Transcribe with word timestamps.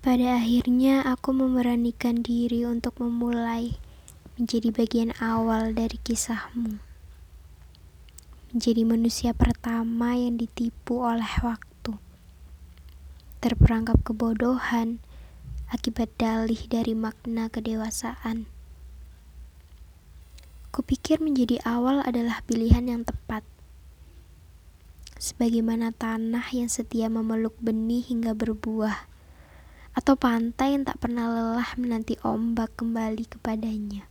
Pada 0.00 0.40
akhirnya, 0.40 1.04
aku 1.04 1.36
memberanikan 1.36 2.24
diri 2.24 2.64
untuk 2.64 2.96
memulai 3.04 3.76
menjadi 4.40 4.72
bagian 4.72 5.12
awal 5.20 5.76
dari 5.76 6.00
kisahmu. 6.00 6.80
Menjadi 8.48 8.88
manusia 8.88 9.36
pertama 9.36 10.16
yang 10.16 10.40
ditipu 10.40 11.04
oleh 11.04 11.28
waktu. 11.44 12.00
Terperangkap 13.44 14.00
kebodohan 14.00 15.04
akibat 15.68 16.08
dalih 16.16 16.64
dari 16.64 16.96
makna 16.96 17.52
kedewasaan. 17.52 18.48
Kupikir 20.72 21.20
menjadi 21.20 21.60
awal 21.68 22.00
adalah 22.08 22.40
pilihan 22.48 22.88
yang 22.88 23.04
tepat. 23.04 23.44
Sebagaimana 25.20 25.92
tanah 25.92 26.48
yang 26.56 26.72
setia 26.72 27.12
memeluk 27.12 27.52
benih 27.60 28.00
hingga 28.00 28.32
berbuah 28.32 29.09
atau 29.90 30.14
pantai 30.14 30.78
yang 30.78 30.86
tak 30.86 31.02
pernah 31.02 31.26
lelah 31.26 31.74
menanti 31.74 32.14
ombak 32.22 32.78
kembali 32.78 33.26
kepadanya. 33.26 34.06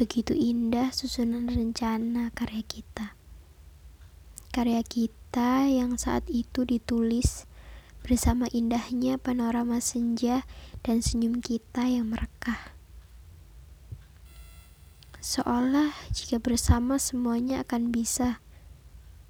Begitu 0.00 0.32
indah 0.32 0.88
susunan 0.96 1.44
rencana 1.44 2.32
karya 2.32 2.64
kita. 2.64 3.12
Karya 4.48 4.80
kita 4.80 5.68
yang 5.68 6.00
saat 6.00 6.24
itu 6.32 6.64
ditulis 6.64 7.44
bersama 8.00 8.48
indahnya 8.48 9.20
panorama 9.20 9.76
senja 9.78 10.48
dan 10.80 11.04
senyum 11.04 11.44
kita 11.44 11.84
yang 11.84 12.08
merekah. 12.08 12.72
Seolah 15.20 15.92
jika 16.16 16.40
bersama 16.40 16.96
semuanya 16.96 17.60
akan 17.60 17.92
bisa. 17.92 18.40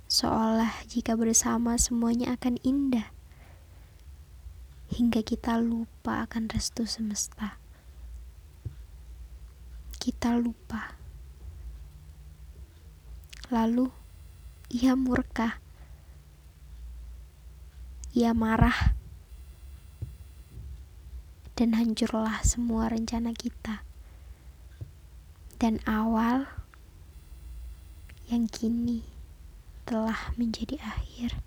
Seolah 0.07 0.87
jika 0.87 1.19
bersama 1.19 1.75
semuanya 1.83 2.39
akan 2.39 2.63
indah 2.63 3.11
hingga 4.91 5.23
kita 5.23 5.63
lupa 5.63 6.27
akan 6.27 6.51
restu 6.51 6.83
semesta. 6.83 7.63
Kita 10.03 10.35
lupa. 10.35 10.99
Lalu 13.55 13.87
ia 14.75 14.99
murka. 14.99 15.63
Ia 18.19 18.35
marah. 18.35 18.99
Dan 21.55 21.79
hancurlah 21.79 22.43
semua 22.43 22.91
rencana 22.91 23.31
kita. 23.31 23.87
Dan 25.61 25.79
awal 25.87 26.49
yang 28.33 28.49
kini 28.49 29.05
telah 29.85 30.35
menjadi 30.39 30.79
akhir. 30.83 31.39